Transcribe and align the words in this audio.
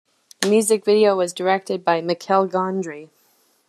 The 0.41 0.49
music 0.49 0.83
video 0.83 1.15
was 1.15 1.31
directed 1.31 1.85
by 1.85 2.01
Michel 2.01 2.47
Gondry. 2.47 3.09